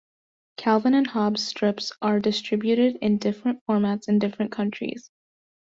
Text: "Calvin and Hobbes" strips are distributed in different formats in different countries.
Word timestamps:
"Calvin 0.57 0.95
and 0.95 1.05
Hobbes" 1.05 1.45
strips 1.45 1.91
are 2.01 2.19
distributed 2.19 2.95
in 3.03 3.19
different 3.19 3.59
formats 3.69 4.07
in 4.09 4.17
different 4.17 4.51
countries. 4.51 5.11